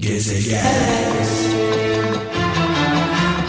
Gezegen 0.00 0.64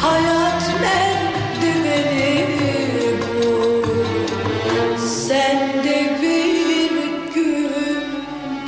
Hayat 0.02 0.72
merdiveni 0.82 2.48
bu 3.22 3.86
Sen 5.08 5.84
de 5.84 6.18
bir 6.22 6.92
gün 7.34 8.04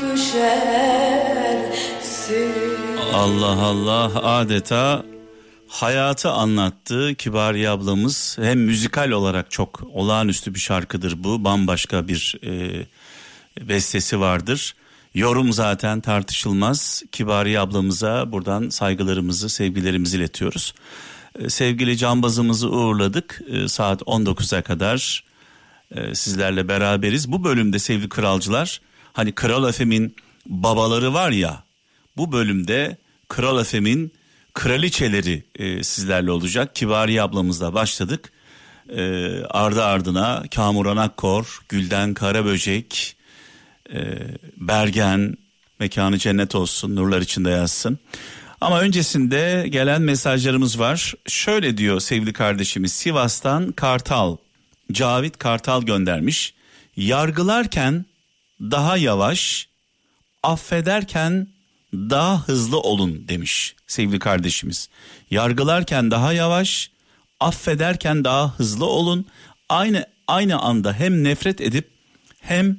düşersin 0.02 1.74
Allah 3.14 3.62
Allah 3.62 4.24
adeta 4.24 5.04
hayatı 5.68 6.32
anlattı 6.32 7.16
Kibariye 7.16 7.70
ablamız. 7.70 8.38
Hem 8.42 8.60
müzikal 8.60 9.10
olarak 9.10 9.52
çok 9.52 9.84
olağanüstü 9.94 10.54
bir 10.54 10.60
şarkıdır 10.60 11.24
bu. 11.24 11.44
Bambaşka 11.44 12.08
bir 12.08 12.36
e, 12.44 12.86
bestesi 13.68 14.20
vardır. 14.20 14.76
Yorum 15.14 15.54
zaten 15.54 16.02
tartışılmaz. 16.02 17.04
Kibariye 17.12 17.60
ablamıza 17.60 18.32
buradan 18.32 18.70
saygılarımızı, 18.70 19.50
sevgilerimizi 19.50 20.18
iletiyoruz. 20.18 20.74
E, 21.40 21.50
sevgili 21.50 21.98
cambazımızı 21.98 22.70
uğurladık. 22.70 23.42
E, 23.48 23.68
saat 23.68 24.02
19'a 24.02 24.62
kadar 24.62 25.24
e, 25.92 26.16
sizlerle 26.16 26.68
beraberiz. 26.68 27.32
Bu 27.32 27.44
bölümde 27.44 27.80
sevgili 27.80 28.10
kralcılar 28.10 28.82
hani 29.14 29.32
Kral 29.32 29.70
Efem'in 29.70 30.16
babaları 30.46 31.14
var 31.14 31.32
ya 31.32 31.64
bu 32.18 32.32
bölümde 32.32 32.98
Kral 33.28 33.62
Efem'in 33.62 34.12
kraliçeleri 34.54 35.44
e, 35.56 35.84
sizlerle 35.84 36.32
olacak. 36.32 36.76
Kibariye 36.76 37.22
ablamızla 37.22 37.74
başladık. 37.74 38.32
E, 38.90 39.02
ardı 39.50 39.84
ardına 39.84 40.44
Kamuran 40.56 40.98
Akkor, 40.98 41.60
Gülden 41.70 42.14
Karaböcek, 42.14 43.16
e, 43.94 44.00
Bergen, 44.58 45.38
mekanı 45.80 46.18
cennet 46.18 46.56
olsun, 46.56 46.96
nurlar 46.96 47.22
içinde 47.22 47.50
yazsın. 47.50 48.00
Ama 48.62 48.80
öncesinde 48.80 49.66
gelen 49.70 50.02
mesajlarımız 50.02 50.80
var. 50.80 51.14
Şöyle 51.28 51.78
diyor 51.78 52.00
sevgili 52.00 52.34
kardeşimiz 52.34 52.94
Sivas'tan 52.94 53.72
Kartal, 53.72 54.38
Cavit 54.92 55.38
Kartal 55.38 55.84
göndermiş. 55.84 56.54
Yargılarken 56.96 58.06
daha 58.62 58.98
yavaş, 58.98 59.68
affederken 60.44 61.48
daha 61.94 62.48
hızlı 62.48 62.80
olun 62.80 63.28
demiş 63.28 63.76
sevgili 63.88 64.20
kardeşimiz. 64.20 64.90
Yargılarken 65.32 66.12
daha 66.12 66.34
yavaş, 66.34 66.92
affederken 67.40 68.24
daha 68.24 68.60
hızlı 68.60 68.86
olun. 68.86 69.26
Aynı 69.70 70.06
aynı 70.28 70.60
anda 70.60 70.94
hem 70.94 71.24
nefret 71.24 71.62
edip 71.62 71.90
hem 72.40 72.78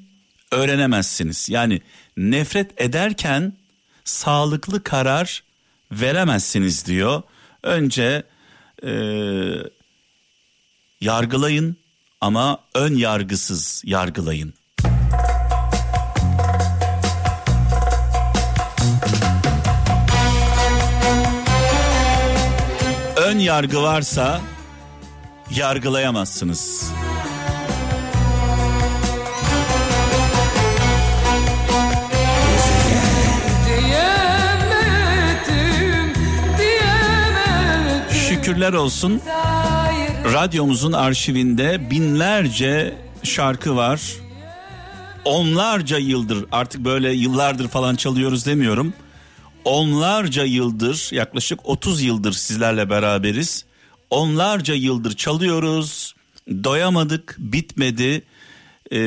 öğrenemezsiniz. 0.55 1.48
Yani 1.48 1.80
nefret 2.16 2.80
ederken 2.80 3.52
sağlıklı 4.05 4.83
karar 4.83 5.42
veremezsiniz 5.92 6.86
diyor. 6.86 7.22
Önce 7.62 8.22
e, 8.82 8.92
yargılayın 11.00 11.77
ama 12.20 12.58
ön 12.75 12.94
yargısız 12.94 13.82
yargılayın. 13.86 14.55
Ön 23.16 23.38
yargı 23.38 23.82
varsa 23.82 24.41
yargılayamazsınız. 25.56 26.91
Şükürler 38.55 38.72
olsun 38.72 39.20
radyomuzun 40.33 40.92
arşivinde 40.92 41.91
binlerce 41.91 42.94
şarkı 43.22 43.76
var. 43.76 44.00
Onlarca 45.25 45.98
yıldır 45.98 46.47
artık 46.53 46.84
böyle 46.84 47.12
yıllardır 47.12 47.69
falan 47.69 47.97
çalıyoruz 47.97 48.47
demiyorum. 48.47 48.93
Onlarca 49.64 50.44
yıldır 50.44 51.09
yaklaşık 51.12 51.69
30 51.69 52.03
yıldır 52.03 52.32
sizlerle 52.32 52.91
beraberiz. 52.91 53.64
Onlarca 54.10 54.75
yıldır 54.75 55.16
çalıyoruz. 55.16 56.14
Doyamadık, 56.64 57.37
bitmedi. 57.38 58.22
Ee, 58.93 58.98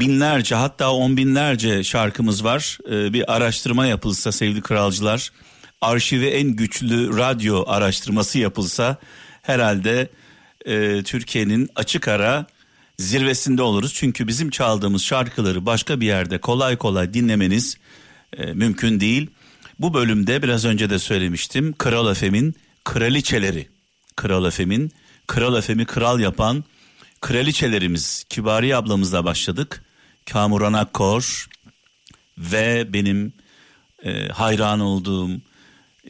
binlerce 0.00 0.54
hatta 0.54 0.92
on 0.92 1.16
binlerce 1.16 1.84
şarkımız 1.84 2.44
var. 2.44 2.78
Ee, 2.90 3.12
bir 3.12 3.34
araştırma 3.34 3.86
yapılsa 3.86 4.32
sevgili 4.32 4.60
kralcılar, 4.60 5.30
arşivi 5.80 6.26
en 6.26 6.48
güçlü 6.48 7.16
radyo 7.18 7.64
araştırması 7.66 8.38
yapılsa 8.38 8.96
herhalde 9.42 10.10
e, 10.66 11.02
Türkiye'nin 11.02 11.68
açık 11.74 12.08
ara 12.08 12.46
zirvesinde 12.98 13.62
oluruz. 13.62 13.94
Çünkü 13.94 14.26
bizim 14.26 14.50
çaldığımız 14.50 15.02
şarkıları 15.02 15.66
başka 15.66 16.00
bir 16.00 16.06
yerde 16.06 16.38
kolay 16.38 16.76
kolay 16.76 17.14
dinlemeniz 17.14 17.78
e, 18.36 18.52
mümkün 18.52 19.00
değil. 19.00 19.30
Bu 19.78 19.94
bölümde 19.94 20.42
biraz 20.42 20.64
önce 20.64 20.90
de 20.90 20.98
söylemiştim. 20.98 21.74
Kral 21.78 22.10
Efem'in 22.10 22.54
kraliçeleri. 22.84 23.68
Kral 24.16 24.44
Efem'in 24.44 24.92
Kral 25.26 25.58
Efem'i 25.58 25.86
kral 25.86 26.20
yapan 26.20 26.64
kraliçelerimiz. 27.20 28.24
Kibariye 28.28 28.76
ablamızla 28.76 29.24
başladık. 29.24 29.84
Kamuran 30.26 30.72
Akkor 30.72 31.46
ve 32.38 32.92
benim 32.92 33.32
e, 34.04 34.28
hayran 34.28 34.80
olduğum 34.80 35.30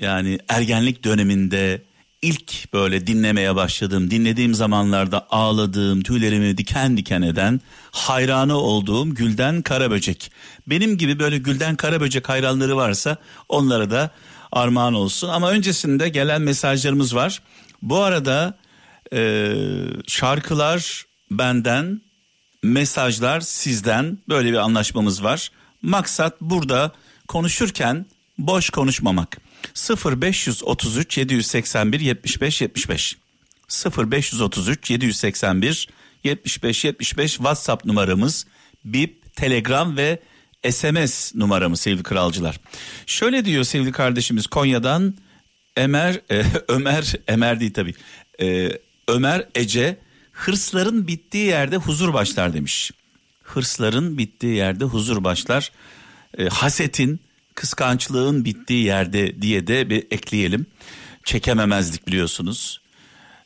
yani 0.00 0.38
ergenlik 0.48 1.04
döneminde 1.04 1.82
ilk 2.22 2.72
böyle 2.72 3.06
dinlemeye 3.06 3.56
başladığım, 3.56 4.10
dinlediğim 4.10 4.54
zamanlarda 4.54 5.26
ağladığım, 5.30 6.02
tüylerimi 6.02 6.58
diken 6.58 6.96
diken 6.96 7.22
eden, 7.22 7.60
hayranı 7.90 8.56
olduğum 8.56 9.14
Gülden 9.14 9.62
Karaböcek. 9.62 10.30
Benim 10.66 10.98
gibi 10.98 11.18
böyle 11.18 11.38
Gülden 11.38 11.76
Karaböcek 11.76 12.28
hayranları 12.28 12.76
varsa 12.76 13.16
onlara 13.48 13.90
da 13.90 14.10
armağan 14.52 14.94
olsun. 14.94 15.28
Ama 15.28 15.50
öncesinde 15.50 16.08
gelen 16.08 16.42
mesajlarımız 16.42 17.14
var. 17.14 17.42
Bu 17.82 17.98
arada 18.02 18.58
e, 19.12 19.52
şarkılar 20.06 21.04
benden, 21.30 22.00
mesajlar 22.62 23.40
sizden 23.40 24.18
böyle 24.28 24.52
bir 24.52 24.58
anlaşmamız 24.58 25.24
var. 25.24 25.50
Maksat 25.82 26.40
burada 26.40 26.92
konuşurken 27.28 28.06
boş 28.38 28.70
konuşmamak. 28.70 29.45
0533 29.75 31.19
781 31.19 32.00
75 32.00 32.61
75 32.61 33.17
0533 33.97 34.91
781 34.91 35.89
75 36.25 36.84
75 36.84 37.33
WhatsApp 37.33 37.84
numaramız, 37.84 38.47
bip, 38.84 39.37
telegram 39.37 39.97
ve 39.97 40.21
SMS 40.71 41.34
numaramız 41.34 41.81
sevgili 41.81 42.03
kralcılar. 42.03 42.61
Şöyle 43.06 43.44
diyor 43.44 43.65
sevgili 43.65 43.93
kardeşimiz 43.93 44.47
Konya'dan 44.47 45.15
Ömer 45.77 46.21
e, 46.31 46.44
Ömer 46.69 47.15
Ömer 47.28 47.61
değil 47.61 47.73
tabii. 47.73 47.94
E, 48.41 48.71
Ömer 49.09 49.49
Ece 49.55 49.97
hırsların 50.33 51.09
bittiği 51.09 51.47
yerde 51.47 51.77
huzur 51.77 52.15
başlar 52.15 52.55
demiş. 52.55 52.91
Hırsların 53.43 54.19
bittiği 54.19 54.56
yerde 54.56 54.84
huzur 54.84 55.25
başlar. 55.25 55.73
E, 56.38 56.49
hasetin, 56.49 57.21
kıskançlığın 57.56 58.44
bittiği 58.44 58.84
yerde 58.84 59.43
diye 59.43 59.67
de 59.67 59.91
bir 59.91 60.06
ekleyelim. 60.11 60.67
Çekememezlik 61.25 62.06
biliyorsunuz. 62.06 62.81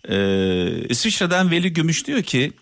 Ee, 0.09 0.89
İsviçre'den 0.89 1.51
Veli 1.51 1.73
Gümüş 1.73 2.07
diyor 2.07 2.23
ki 2.23 2.53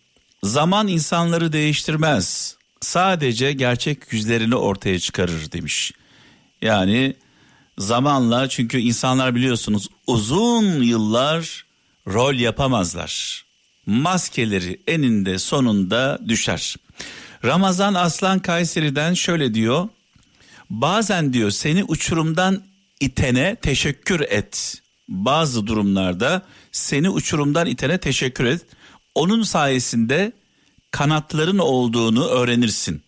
zaman 0.43 0.89
insanları 0.89 1.53
değiştirmez. 1.53 2.57
Sadece 2.81 3.53
gerçek 3.53 4.13
yüzlerini 4.13 4.55
ortaya 4.55 4.99
çıkarır 4.99 5.53
demiş. 5.53 5.93
Yani 6.63 7.17
zamanla 7.79 8.49
çünkü 8.49 8.79
insanlar 8.79 9.35
biliyorsunuz 9.35 9.89
uzun 10.07 10.83
yıllar 10.83 11.65
rol 12.07 12.35
yapamazlar. 12.35 13.45
Maskeleri 13.87 14.81
eninde 14.87 15.39
sonunda 15.39 16.19
düşer. 16.29 16.77
Ramazan 17.45 17.95
Aslan 17.95 18.39
Kayseri'den 18.39 19.15
şöyle 19.15 19.55
diyor. 19.55 19.89
Bazen 20.71 21.33
diyor 21.33 21.51
seni 21.51 21.85
uçurumdan 21.85 22.63
itene 23.01 23.57
teşekkür 23.63 24.21
et. 24.21 24.83
Bazı 25.09 25.67
durumlarda 25.67 26.43
seni 26.73 27.11
uçurumdan 27.11 27.67
itene 27.67 27.99
teşekkür 27.99 28.45
et. 28.45 28.67
Onun 29.15 29.43
sayesinde 29.43 30.33
kanatların 30.91 31.59
olduğunu 31.59 32.27
öğrenirsin. 32.27 33.03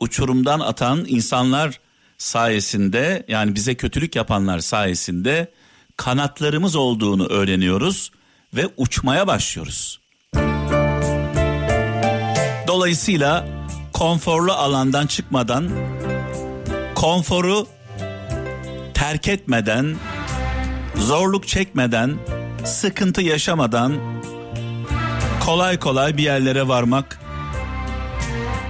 Uçurumdan 0.00 0.60
atan 0.60 1.04
insanlar 1.08 1.80
sayesinde 2.18 3.24
yani 3.28 3.54
bize 3.54 3.74
kötülük 3.74 4.16
yapanlar 4.16 4.58
sayesinde 4.58 5.52
kanatlarımız 5.96 6.76
olduğunu 6.76 7.26
öğreniyoruz 7.26 8.10
ve 8.54 8.68
uçmaya 8.76 9.26
başlıyoruz. 9.26 10.00
Dolayısıyla 12.66 13.48
konforlu 13.92 14.52
alandan 14.52 15.06
çıkmadan 15.06 15.70
konforu 16.96 17.66
terk 18.94 19.28
etmeden, 19.28 19.96
zorluk 20.96 21.48
çekmeden, 21.48 22.14
sıkıntı 22.64 23.22
yaşamadan 23.22 23.94
kolay 25.44 25.78
kolay 25.78 26.16
bir 26.16 26.22
yerlere 26.22 26.68
varmak 26.68 27.20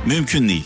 mümkün 0.06 0.48
değil. 0.48 0.64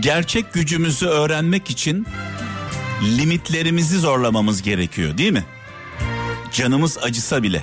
Gerçek 0.00 0.52
gücümüzü 0.52 1.06
öğrenmek 1.06 1.70
için 1.70 2.06
limitlerimizi 3.02 3.98
zorlamamız 3.98 4.62
gerekiyor, 4.62 5.18
değil 5.18 5.32
mi? 5.32 5.44
Canımız 6.52 6.98
acısa 6.98 7.42
bile. 7.42 7.62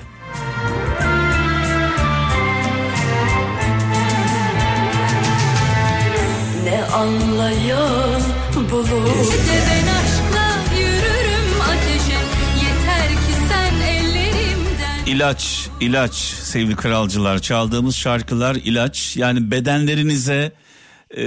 Anlayan 7.00 8.22
bulur 8.70 9.22
İşte 9.22 9.62
ben 9.70 9.86
aşkla 9.86 10.76
yürürüm 10.78 11.60
ateşe 11.60 12.18
Yeter 12.62 13.08
ki 13.08 13.34
sen 13.48 13.74
ellerimden 13.74 15.06
İlaç, 15.06 15.68
ilaç 15.80 16.14
sevgili 16.14 16.76
kralcılar. 16.76 17.38
Çaldığımız 17.38 17.96
şarkılar 17.96 18.54
ilaç. 18.54 19.16
Yani 19.16 19.50
bedenlerinize 19.50 20.52
e, 21.16 21.22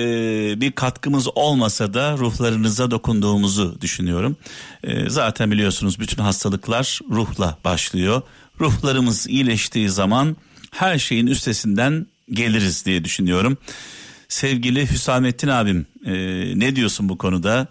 bir 0.62 0.72
katkımız 0.72 1.28
olmasa 1.36 1.94
da 1.94 2.18
ruhlarınıza 2.18 2.92
dokunduğumuzu 2.92 3.81
düşünüyorum. 3.81 4.38
E, 4.84 5.10
zaten 5.10 5.52
biliyorsunuz 5.52 6.00
bütün 6.00 6.24
hastalıklar 6.24 7.00
ruhla 7.12 7.58
başlıyor. 7.64 8.22
Ruhlarımız 8.60 9.28
iyileştiği 9.28 9.90
zaman 9.90 10.38
her 10.72 11.00
şeyin 11.00 11.28
üstesinden 11.28 12.08
geliriz 12.31 12.86
diye 12.86 13.04
düşünüyorum. 13.04 13.58
Sevgili 14.33 14.91
Hüsamettin 14.91 15.47
abim 15.47 15.85
e, 16.06 16.13
ne 16.59 16.75
diyorsun 16.75 17.09
bu 17.09 17.18
konuda? 17.18 17.68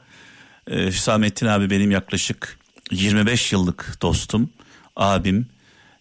E, 0.71 0.87
Hüsamettin 0.87 1.47
abi 1.47 1.71
benim 1.71 1.91
yaklaşık 1.91 2.59
25 2.91 3.53
yıllık 3.53 3.99
dostum, 4.03 4.51
abim, 4.97 5.47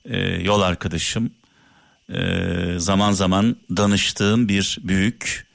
e, 0.06 0.18
yol 0.20 0.62
arkadaşım. 0.62 1.32
E, 2.10 2.20
zaman 2.78 3.12
zaman 3.12 3.56
danıştığım 3.78 4.50
bir 4.50 4.78
büyük. 4.84 5.48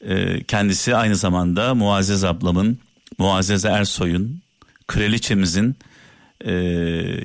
E, 0.00 0.44
kendisi 0.44 0.96
aynı 0.96 1.16
zamanda 1.16 1.74
Muazzez 1.74 2.24
ablamın, 2.24 2.78
Muazzez 3.18 3.64
Ersoy'un, 3.64 4.42
kraliçemizin 4.86 5.76
e, 6.40 6.52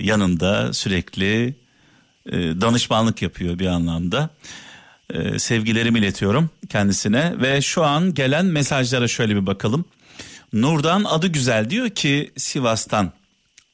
yanında 0.02 0.74
sürekli 0.74 1.56
e, 2.26 2.32
danışmanlık 2.62 3.22
yapıyor 3.22 3.60
bir 3.60 3.68
anlamda. 3.68 4.30
E, 5.14 5.40
sevgilerimi 5.40 6.00
iletiyorum 6.00 6.50
kendisine 6.70 7.42
ve 7.42 7.62
şu 7.62 7.84
an 7.84 8.14
gelen 8.14 8.46
mesajlara 8.46 9.08
şöyle 9.08 9.36
bir 9.36 9.46
bakalım. 9.46 9.86
Nurdan 10.54 11.04
adı 11.04 11.28
güzel 11.28 11.70
diyor 11.70 11.90
ki 11.90 12.32
Sivas'tan 12.38 13.12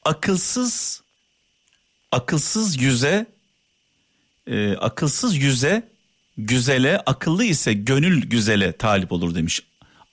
akılsız 0.05 1.01
akılsız 2.11 2.81
yüze 2.81 3.25
e, 4.47 4.75
akılsız 4.75 5.37
yüze 5.37 5.89
güzele 6.37 6.97
akıllı 7.05 7.43
ise 7.43 7.73
gönül 7.73 8.25
güzele 8.25 8.71
talip 8.77 9.11
olur 9.11 9.35
demiş. 9.35 9.63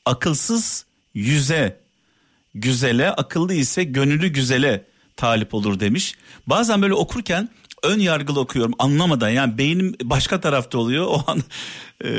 Akılsız 0.05 0.87
yüze 1.15 1.81
güzele 2.55 3.11
akıllı 3.11 3.55
ise 3.55 3.85
gönüllü 3.85 4.29
güzele 4.29 4.85
talip 5.17 5.55
olur 5.55 5.81
demiş. 5.81 6.15
Bazen 6.47 6.83
böyle 6.83 6.95
okurken 6.95 7.49
ön 7.83 7.99
yargılı 7.99 8.41
okuyorum 8.41 8.73
anlamadan 8.79 9.29
yani 9.29 9.59
beynim 9.59 9.95
başka 10.03 10.41
tarafta 10.41 10.79
oluyor 10.79 11.07
o 11.09 11.25
an 11.27 11.43
e, 12.05 12.11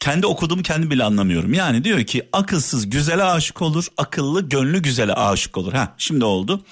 kendi 0.00 0.26
okuduğumu 0.26 0.62
kendi 0.62 0.90
bile 0.90 1.04
anlamıyorum. 1.04 1.54
Yani 1.54 1.84
diyor 1.84 2.04
ki 2.04 2.22
akılsız 2.32 2.90
güzele 2.90 3.24
aşık 3.24 3.62
olur 3.62 3.86
akıllı 3.96 4.48
gönlü 4.48 4.82
güzele 4.82 5.12
aşık 5.12 5.58
olur. 5.58 5.72
Ha 5.72 5.94
şimdi 5.98 6.24
oldu. 6.24 6.64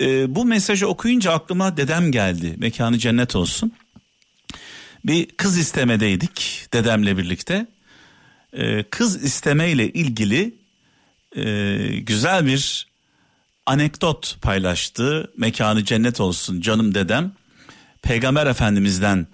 E, 0.00 0.34
bu 0.34 0.44
mesajı 0.44 0.88
okuyunca 0.88 1.32
aklıma 1.32 1.76
dedem 1.76 2.12
geldi 2.12 2.54
mekanı 2.58 2.98
cennet 2.98 3.36
olsun. 3.36 3.72
Bir 5.04 5.26
kız 5.26 5.58
istemedeydik 5.58 6.66
dedemle 6.72 7.16
birlikte. 7.18 7.66
E, 8.52 8.82
kız 8.82 9.24
istemeyle 9.24 9.92
ilgili 9.92 10.54
e, 11.36 11.44
güzel 12.00 12.46
bir 12.46 12.86
anekdot 13.66 14.36
paylaştı. 14.42 15.32
Mekanı 15.36 15.84
cennet 15.84 16.20
olsun 16.20 16.60
canım 16.60 16.94
dedem. 16.94 17.32
Peygamber 18.06 18.46
Efendimiz'den 18.46 19.26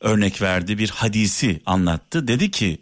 örnek 0.00 0.42
verdi 0.42 0.78
bir 0.78 0.90
hadisi 0.90 1.60
anlattı. 1.66 2.28
Dedi 2.28 2.50
ki 2.50 2.80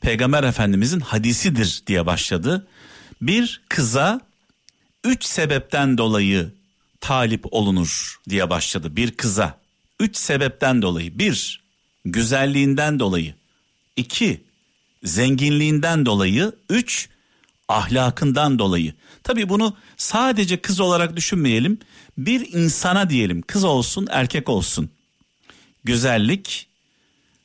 Peygamber 0.00 0.44
Efendimiz'in 0.44 1.00
hadisidir 1.00 1.82
diye 1.86 2.06
başladı. 2.06 2.66
Bir 3.22 3.62
kıza 3.68 4.20
üç 5.04 5.24
sebepten 5.24 5.98
dolayı 5.98 6.52
talip 7.00 7.44
olunur 7.50 8.20
diye 8.28 8.50
başladı. 8.50 8.96
Bir 8.96 9.10
kıza 9.10 9.58
üç 10.00 10.16
sebepten 10.16 10.82
dolayı. 10.82 11.18
Bir, 11.18 11.62
güzelliğinden 12.04 12.98
dolayı. 12.98 13.34
İki, 13.96 14.44
zenginliğinden 15.04 16.06
dolayı. 16.06 16.52
Üç, 16.70 17.08
ahlakından 17.72 18.58
dolayı. 18.58 18.94
Tabii 19.22 19.48
bunu 19.48 19.76
sadece 19.96 20.56
kız 20.56 20.80
olarak 20.80 21.16
düşünmeyelim. 21.16 21.78
Bir 22.18 22.52
insana 22.52 23.10
diyelim 23.10 23.42
kız 23.42 23.64
olsun 23.64 24.06
erkek 24.10 24.48
olsun. 24.48 24.90
Güzellik, 25.84 26.68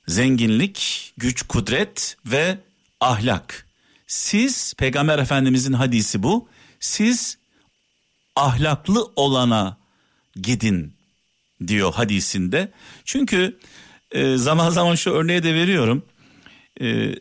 zenginlik, 0.08 1.14
güç, 1.18 1.42
kudret 1.42 2.18
ve 2.26 2.58
ahlak. 3.00 3.68
Siz 4.08 4.74
Peygamber 4.74 5.20
Efendimizin 5.20 5.74
hadisi 5.74 6.24
bu. 6.24 6.50
Siz 6.80 7.38
ahlaklı 8.36 9.12
olana 9.16 9.78
gidin 10.36 10.94
diyor 11.68 11.94
hadisinde. 11.94 12.72
Çünkü 13.06 13.60
e, 14.12 14.38
zaman 14.38 14.70
zaman 14.70 14.96
şu 14.96 15.12
örneği 15.12 15.44
de 15.44 15.54
veriyorum. 15.54 16.06
E, 16.82 17.16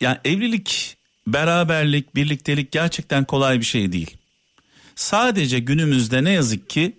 yani 0.00 0.18
evlilik, 0.24 0.96
beraberlik, 1.26 2.14
birliktelik 2.14 2.72
gerçekten 2.72 3.24
kolay 3.24 3.60
bir 3.60 3.64
şey 3.64 3.92
değil. 3.92 4.16
Sadece 4.94 5.58
günümüzde 5.58 6.24
ne 6.24 6.30
yazık 6.30 6.70
ki 6.70 6.96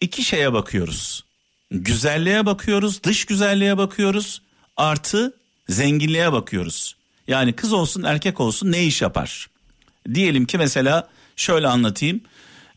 iki 0.00 0.22
şeye 0.24 0.52
bakıyoruz. 0.52 1.24
Güzelliğe 1.70 2.46
bakıyoruz, 2.46 3.02
dış 3.02 3.24
güzelliğe 3.24 3.78
bakıyoruz, 3.78 4.42
artı 4.76 5.34
zenginliğe 5.68 6.32
bakıyoruz. 6.32 6.96
Yani 7.28 7.52
kız 7.52 7.72
olsun 7.72 8.02
erkek 8.02 8.40
olsun 8.40 8.72
ne 8.72 8.84
iş 8.84 9.02
yapar? 9.02 9.48
Diyelim 10.14 10.46
ki 10.46 10.58
mesela 10.58 11.08
şöyle 11.36 11.68
anlatayım. 11.68 12.20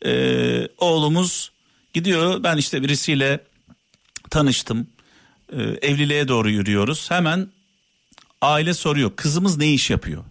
Ee, 0.06 0.68
oğlumuz 0.78 1.52
gidiyor 1.94 2.44
ben 2.44 2.58
işte 2.58 2.84
birisiyle 2.84 3.40
tanıştım. 4.30 4.88
Ee, 5.54 5.62
evliliğe 5.62 6.28
doğru 6.28 6.50
yürüyoruz. 6.50 7.12
Hemen 7.12 7.48
aile 8.42 8.74
soruyor 8.74 9.12
kızımız 9.16 9.58
ne 9.58 9.74
iş 9.74 9.90
yapıyor? 9.90 10.24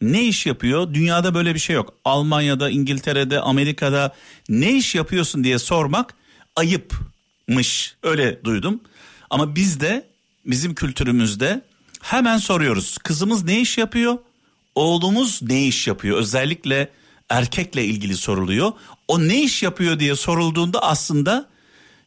Ne 0.00 0.22
iş 0.22 0.46
yapıyor? 0.46 0.94
Dünyada 0.94 1.34
böyle 1.34 1.54
bir 1.54 1.58
şey 1.60 1.76
yok. 1.76 1.94
Almanya'da, 2.04 2.70
İngiltere'de, 2.70 3.40
Amerika'da 3.40 4.14
ne 4.48 4.72
iş 4.72 4.94
yapıyorsun 4.94 5.44
diye 5.44 5.58
sormak 5.58 6.14
ayıpmış. 6.56 7.96
Öyle 8.02 8.44
duydum. 8.44 8.80
Ama 9.30 9.56
bizde 9.56 10.06
bizim 10.46 10.74
kültürümüzde 10.74 11.62
hemen 12.02 12.38
soruyoruz. 12.38 12.98
Kızımız 12.98 13.44
ne 13.44 13.60
iş 13.60 13.78
yapıyor? 13.78 14.18
Oğlumuz 14.74 15.42
ne 15.42 15.66
iş 15.66 15.86
yapıyor? 15.86 16.18
Özellikle 16.18 16.90
erkekle 17.28 17.84
ilgili 17.84 18.16
soruluyor. 18.16 18.72
O 19.08 19.28
ne 19.28 19.42
iş 19.42 19.62
yapıyor 19.62 20.00
diye 20.00 20.16
sorulduğunda 20.16 20.82
aslında 20.82 21.48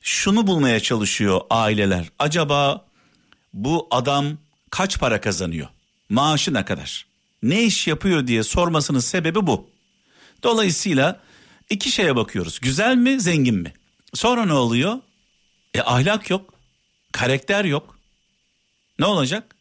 şunu 0.02 0.48
bulmaya 0.48 0.80
çalışıyor 0.80 1.42
aileler. 1.50 2.06
Acaba 2.20 2.86
bu 3.54 3.88
adam 3.92 4.26
kaç 4.70 5.00
para 5.00 5.22
kazanıyor? 5.22 5.68
Maaşı 6.10 6.54
ne 6.54 6.66
kadar? 6.66 7.13
Ne 7.44 7.64
iş 7.64 7.88
yapıyor 7.88 8.28
diye 8.28 8.44
sormasının 8.44 9.00
sebebi 9.00 9.48
bu. 9.48 9.70
Dolayısıyla 10.44 11.20
iki 11.70 11.92
şeye 11.92 12.16
bakıyoruz. 12.16 12.60
Güzel 12.60 12.96
mi, 12.96 13.20
zengin 13.20 13.56
mi? 13.56 13.74
Sonra 14.14 14.46
ne 14.46 14.54
oluyor? 14.54 15.00
E 15.74 15.82
ahlak 15.82 16.30
yok, 16.30 16.54
karakter 17.12 17.66
yok. 17.66 17.98
Ne 19.00 19.06
olacak? 19.06 19.56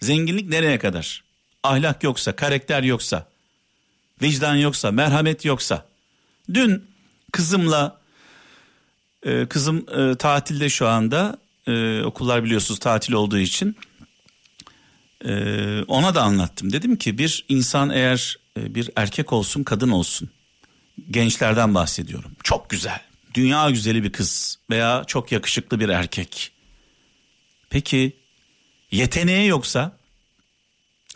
Zenginlik 0.00 0.48
nereye 0.48 0.78
kadar? 0.78 1.24
Ahlak 1.62 2.02
yoksa, 2.02 2.36
karakter 2.36 2.82
yoksa, 2.82 3.28
vicdan 4.22 4.56
yoksa, 4.56 4.90
merhamet 4.90 5.44
yoksa. 5.44 5.86
Dün 6.54 6.86
kızımla 7.32 8.00
e, 9.22 9.46
kızım 9.46 9.86
e, 9.98 10.14
tatilde 10.16 10.68
şu 10.68 10.88
anda 10.88 11.38
e, 11.66 12.02
okullar 12.02 12.44
biliyorsunuz 12.44 12.80
tatil 12.80 13.12
olduğu 13.12 13.38
için 13.38 13.76
e, 15.24 15.82
ona 15.82 16.14
da 16.14 16.22
anlattım. 16.22 16.72
Dedim 16.72 16.96
ki 16.96 17.18
bir 17.18 17.44
insan 17.48 17.90
eğer 17.90 18.36
e, 18.56 18.74
bir 18.74 18.90
erkek 18.96 19.32
olsun 19.32 19.64
kadın 19.64 19.90
olsun 19.90 20.30
gençlerden 21.10 21.74
bahsediyorum. 21.74 22.32
Çok 22.42 22.70
güzel 22.70 23.00
dünya 23.34 23.70
güzeli 23.70 24.04
bir 24.04 24.12
kız 24.12 24.58
veya 24.70 25.04
çok 25.06 25.32
yakışıklı 25.32 25.80
bir 25.80 25.88
erkek. 25.88 26.52
Peki 27.70 28.16
yeteneği 28.90 29.48
yoksa, 29.48 29.96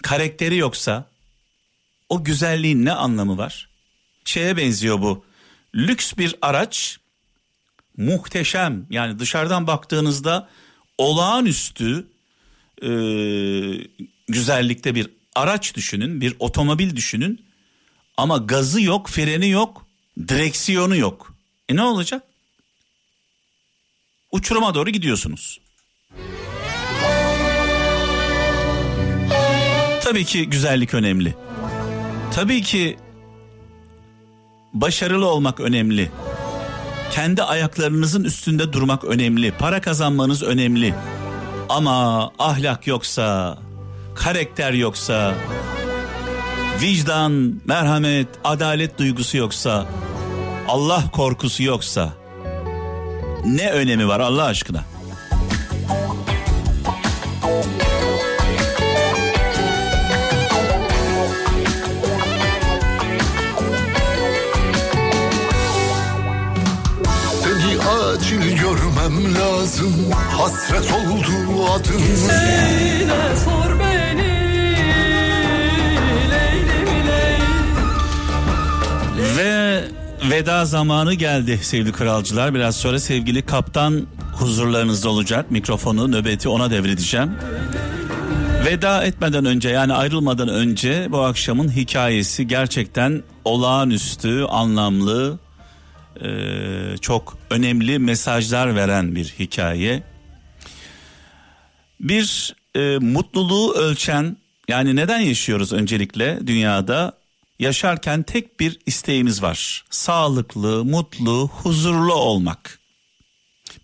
karakteri 0.02 0.56
yoksa 0.56 1.10
o 2.08 2.24
güzelliğin 2.24 2.84
ne 2.84 2.92
anlamı 2.92 3.38
var? 3.38 3.68
Şeye 4.24 4.56
benziyor 4.56 5.02
bu. 5.02 5.24
Lüks 5.74 6.12
bir 6.18 6.34
araç 6.42 6.98
muhteşem 7.96 8.86
yani 8.90 9.18
dışarıdan 9.18 9.66
baktığınızda 9.66 10.48
olağanüstü 10.98 12.06
e, 12.82 12.90
güzellikte 14.28 14.94
bir 14.94 15.10
araç 15.34 15.74
düşünün, 15.74 16.20
bir 16.20 16.36
otomobil 16.38 16.96
düşünün 16.96 17.46
ama 18.16 18.36
gazı 18.38 18.80
yok, 18.82 19.08
freni 19.08 19.48
yok, 19.48 19.86
direksiyonu 20.28 20.96
yok. 20.96 21.34
E 21.68 21.76
ne 21.76 21.82
olacak? 21.82 22.22
Uçuruma 24.32 24.74
doğru 24.74 24.90
gidiyorsunuz. 24.90 25.60
Tabii 30.02 30.24
ki 30.24 30.50
güzellik 30.50 30.94
önemli. 30.94 31.34
Tabii 32.34 32.62
ki 32.62 32.96
başarılı 34.72 35.26
olmak 35.26 35.60
önemli. 35.60 36.10
Kendi 37.12 37.42
ayaklarınızın 37.42 38.24
üstünde 38.24 38.72
durmak 38.72 39.04
önemli. 39.04 39.50
Para 39.58 39.80
kazanmanız 39.80 40.42
önemli. 40.42 40.94
Ama 41.68 42.30
ahlak 42.38 42.86
yoksa, 42.86 43.58
karakter 44.14 44.72
yoksa, 44.72 45.34
vicdan, 46.80 47.60
merhamet, 47.64 48.28
adalet 48.44 48.98
duygusu 48.98 49.36
yoksa, 49.36 49.86
Allah 50.68 51.04
korkusu 51.12 51.62
yoksa 51.62 52.12
ne 53.46 53.70
önemi 53.70 54.08
var 54.08 54.20
Allah 54.20 54.44
aşkına? 54.44 54.84
Acil 69.06 69.16
görmem 69.16 69.34
lazım 69.34 69.94
Hasret 70.12 70.92
oldu 70.92 71.64
adın 71.74 71.98
Söyle 72.16 73.36
sor 73.44 73.80
beni 73.80 74.22
Leylim 76.30 77.10
leylim 77.10 77.66
Ve 79.36 79.84
veda 80.30 80.64
zamanı 80.64 81.14
geldi 81.14 81.58
sevgili 81.62 81.92
kralcılar. 81.92 82.54
Biraz 82.54 82.76
sonra 82.76 82.98
sevgili 82.98 83.42
kaptan 83.46 84.06
huzurlarınızda 84.32 85.08
olacak. 85.08 85.50
Mikrofonu, 85.50 86.12
nöbeti 86.12 86.48
ona 86.48 86.70
devredeceğim. 86.70 87.30
Veda 88.64 89.04
etmeden 89.04 89.44
önce 89.44 89.68
yani 89.68 89.92
ayrılmadan 89.92 90.48
önce 90.48 91.08
bu 91.10 91.20
akşamın 91.20 91.68
hikayesi 91.68 92.46
gerçekten 92.46 93.22
olağanüstü, 93.44 94.44
anlamlı, 94.44 95.38
eee, 96.20 96.96
çok 97.00 97.38
önemli 97.50 97.98
mesajlar 97.98 98.76
veren 98.76 99.14
bir 99.14 99.34
hikaye. 99.38 100.02
Bir 102.00 102.54
e, 102.74 102.98
mutluluğu 102.98 103.74
ölçen 103.74 104.36
yani 104.68 104.96
neden 104.96 105.20
yaşıyoruz 105.20 105.72
öncelikle 105.72 106.46
dünyada? 106.46 107.12
Yaşarken 107.58 108.22
tek 108.22 108.60
bir 108.60 108.78
isteğimiz 108.86 109.42
var. 109.42 109.84
Sağlıklı, 109.90 110.84
mutlu, 110.84 111.50
huzurlu 111.52 112.14
olmak. 112.14 112.78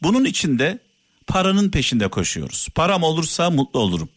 Bunun 0.02 0.24
için 0.24 0.58
de 0.58 0.78
paranın 1.26 1.70
peşinde 1.70 2.08
koşuyoruz. 2.08 2.68
Param 2.74 3.02
olursa 3.02 3.50
mutlu 3.50 3.80
olurum. 3.80 4.08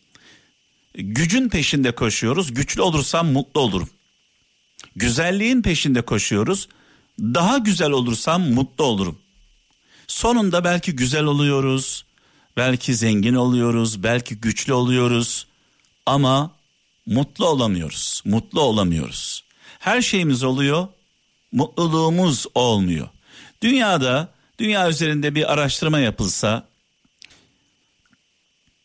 Gücün 0.93 1.50
peşinde 1.50 1.91
koşuyoruz. 1.91 2.53
Güçlü 2.53 2.81
olursam 2.81 3.31
mutlu 3.31 3.62
olurum. 3.62 3.89
Güzelliğin 4.95 5.62
peşinde 5.62 6.01
koşuyoruz. 6.01 6.67
Daha 7.19 7.57
güzel 7.57 7.91
olursam 7.91 8.53
mutlu 8.53 8.84
olurum. 8.84 9.19
Sonunda 10.07 10.63
belki 10.63 10.95
güzel 10.95 11.24
oluyoruz, 11.24 12.05
belki 12.57 12.95
zengin 12.95 13.34
oluyoruz, 13.34 14.03
belki 14.03 14.36
güçlü 14.36 14.74
oluyoruz 14.74 15.48
ama 16.05 16.51
mutlu 17.05 17.48
olamıyoruz. 17.48 18.22
Mutlu 18.25 18.62
olamıyoruz. 18.62 19.43
Her 19.79 20.01
şeyimiz 20.01 20.43
oluyor, 20.43 20.88
mutluluğumuz 21.51 22.45
olmuyor. 22.55 23.07
Dünyada, 23.62 24.34
dünya 24.60 24.89
üzerinde 24.89 25.36
bir 25.36 25.53
araştırma 25.53 26.00
yapılsa 26.00 26.67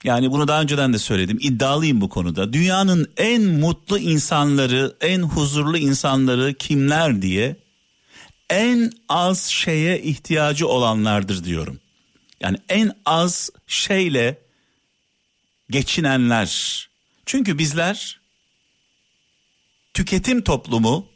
yani 0.04 0.30
bunu 0.30 0.48
daha 0.48 0.62
önceden 0.62 0.92
de 0.92 0.98
söyledim. 0.98 1.38
iddialıyım 1.40 2.00
bu 2.00 2.08
konuda. 2.08 2.52
Dünyanın 2.52 3.12
en 3.16 3.42
mutlu 3.42 3.98
insanları, 3.98 4.96
en 5.00 5.22
huzurlu 5.22 5.78
insanları 5.78 6.54
kimler 6.54 7.22
diye 7.22 7.56
en 8.50 8.92
az 9.08 9.46
şeye 9.46 10.02
ihtiyacı 10.02 10.68
olanlardır 10.68 11.44
diyorum. 11.44 11.80
Yani 12.40 12.56
en 12.68 12.92
az 13.06 13.50
şeyle 13.66 14.38
geçinenler. 15.70 16.88
Çünkü 17.26 17.58
bizler 17.58 18.20
tüketim 19.94 20.42
toplumu 20.42 21.08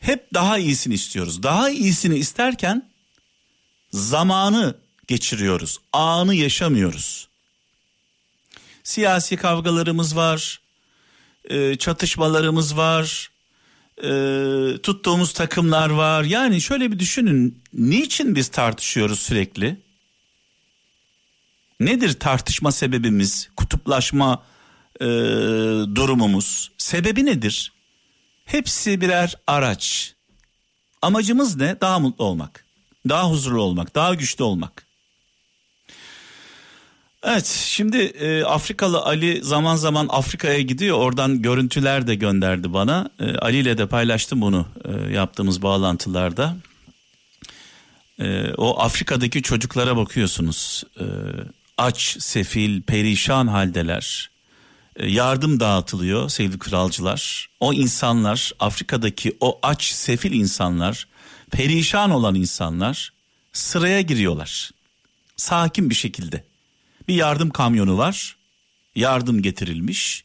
hep 0.00 0.34
daha 0.34 0.58
iyisini 0.58 0.94
istiyoruz. 0.94 1.42
Daha 1.42 1.70
iyisini 1.70 2.16
isterken 2.16 2.90
zamanı 3.92 4.76
geçiriyoruz. 5.06 5.78
Anı 5.92 6.34
yaşamıyoruz. 6.34 7.28
Siyasi 8.82 9.36
kavgalarımız 9.36 10.16
var, 10.16 10.60
e, 11.44 11.76
çatışmalarımız 11.76 12.76
var, 12.76 13.30
e, 14.02 14.08
tuttuğumuz 14.82 15.32
takımlar 15.32 15.90
var. 15.90 16.24
Yani 16.24 16.60
şöyle 16.60 16.92
bir 16.92 16.98
düşünün, 16.98 17.62
niçin 17.72 18.34
biz 18.34 18.48
tartışıyoruz 18.48 19.20
sürekli? 19.20 19.82
Nedir 21.80 22.12
tartışma 22.12 22.72
sebebimiz, 22.72 23.48
kutuplaşma 23.56 24.42
e, 25.00 25.04
durumumuz? 25.94 26.70
Sebebi 26.78 27.26
nedir? 27.26 27.72
Hepsi 28.44 29.00
birer 29.00 29.36
araç. 29.46 30.14
Amacımız 31.02 31.56
ne? 31.56 31.80
Daha 31.80 31.98
mutlu 31.98 32.24
olmak, 32.24 32.64
daha 33.08 33.30
huzurlu 33.30 33.62
olmak, 33.62 33.94
daha 33.94 34.14
güçlü 34.14 34.44
olmak. 34.44 34.86
Evet 37.26 37.46
şimdi 37.46 37.96
e, 37.96 38.44
Afrikalı 38.44 39.02
Ali 39.02 39.44
zaman 39.44 39.76
zaman 39.76 40.06
Afrika'ya 40.10 40.60
gidiyor 40.60 40.98
oradan 40.98 41.42
görüntüler 41.42 42.06
de 42.06 42.14
gönderdi 42.14 42.72
bana. 42.72 43.10
E, 43.20 43.34
Ali 43.36 43.58
ile 43.58 43.78
de 43.78 43.86
paylaştım 43.86 44.40
bunu 44.40 44.66
e, 44.84 45.12
yaptığımız 45.12 45.62
bağlantılarda. 45.62 46.56
E, 48.18 48.52
o 48.56 48.80
Afrika'daki 48.80 49.42
çocuklara 49.42 49.96
bakıyorsunuz 49.96 50.84
e, 51.00 51.04
aç, 51.78 52.16
sefil, 52.22 52.82
perişan 52.82 53.46
haldeler. 53.46 54.30
E, 54.96 55.10
yardım 55.10 55.60
dağıtılıyor 55.60 56.28
sevgili 56.28 56.58
kralcılar. 56.58 57.48
O 57.60 57.72
insanlar 57.72 58.52
Afrika'daki 58.60 59.36
o 59.40 59.58
aç, 59.62 59.84
sefil 59.84 60.32
insanlar, 60.32 61.06
perişan 61.50 62.10
olan 62.10 62.34
insanlar 62.34 63.12
sıraya 63.52 64.00
giriyorlar. 64.00 64.70
Sakin 65.36 65.90
bir 65.90 65.94
şekilde. 65.94 66.53
Bir 67.08 67.14
yardım 67.14 67.50
kamyonu 67.50 67.98
var. 67.98 68.36
Yardım 68.94 69.42
getirilmiş. 69.42 70.24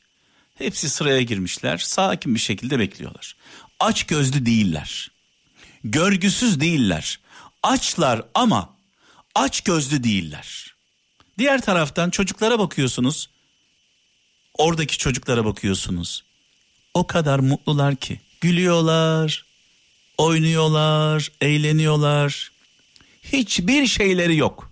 Hepsi 0.55 0.89
sıraya 0.89 1.21
girmişler. 1.21 1.77
Sakin 1.77 2.35
bir 2.35 2.39
şekilde 2.39 2.79
bekliyorlar. 2.79 3.35
Aç 3.79 4.03
gözlü 4.03 4.45
değiller. 4.45 5.11
Görgüsüz 5.83 6.59
değiller. 6.59 7.19
Açlar 7.63 8.25
ama 8.33 8.75
aç 9.35 9.61
gözlü 9.61 10.03
değiller. 10.03 10.73
Diğer 11.37 11.61
taraftan 11.61 12.09
çocuklara 12.09 12.59
bakıyorsunuz. 12.59 13.29
Oradaki 14.53 14.97
çocuklara 14.97 15.45
bakıyorsunuz. 15.45 16.23
O 16.93 17.07
kadar 17.07 17.39
mutlular 17.39 17.95
ki 17.95 18.19
gülüyorlar, 18.41 19.45
oynuyorlar, 20.17 21.31
eğleniyorlar. 21.41 22.51
Hiçbir 23.23 23.87
şeyleri 23.87 24.37
yok. 24.37 24.68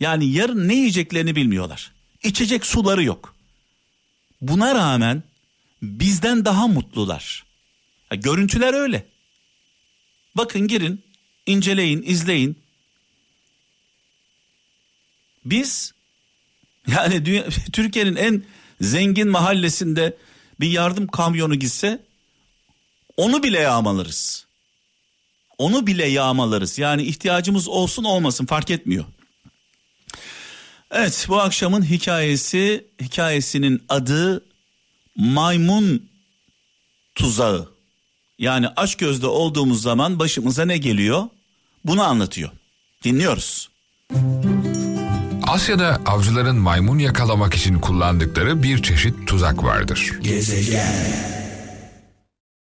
Yani 0.00 0.32
yarın 0.32 0.68
ne 0.68 0.74
yiyeceklerini 0.74 1.36
bilmiyorlar. 1.36 1.92
İçecek 2.22 2.66
suları 2.66 3.04
yok. 3.04 3.34
Buna 4.40 4.74
rağmen 4.74 5.22
bizden 5.82 6.44
daha 6.44 6.66
mutlular. 6.66 7.44
Ha, 8.08 8.14
görüntüler 8.14 8.74
öyle. 8.74 9.06
Bakın 10.34 10.68
girin, 10.68 11.02
inceleyin, 11.46 12.02
izleyin. 12.06 12.58
Biz 15.44 15.92
yani 16.86 17.26
dünya, 17.26 17.48
Türkiye'nin 17.72 18.16
en 18.16 18.42
zengin 18.80 19.28
mahallesinde 19.28 20.16
bir 20.60 20.70
yardım 20.70 21.06
kamyonu 21.06 21.54
gitse 21.54 22.02
onu 23.16 23.42
bile 23.42 23.58
yağmalarız. 23.58 24.46
Onu 25.58 25.86
bile 25.86 26.06
yağmalarız. 26.06 26.78
Yani 26.78 27.02
ihtiyacımız 27.02 27.68
olsun 27.68 28.04
olmasın 28.04 28.46
fark 28.46 28.70
etmiyor. 28.70 29.04
Evet 30.90 31.26
bu 31.28 31.40
akşamın 31.40 31.82
hikayesi 31.82 32.86
hikayesinin 33.02 33.82
adı 33.88 34.44
maymun 35.16 36.08
tuzağı. 37.14 37.68
Yani 38.38 38.68
aç 38.76 38.94
gözde 38.94 39.26
olduğumuz 39.26 39.82
zaman 39.82 40.18
başımıza 40.18 40.64
ne 40.64 40.78
geliyor? 40.78 41.22
Bunu 41.84 42.02
anlatıyor. 42.02 42.50
Dinliyoruz. 43.04 43.68
Asya'da 45.42 46.00
avcıların 46.06 46.56
maymun 46.56 46.98
yakalamak 46.98 47.54
için 47.54 47.78
kullandıkları 47.78 48.62
bir 48.62 48.82
çeşit 48.82 49.28
tuzak 49.28 49.64
vardır. 49.64 50.12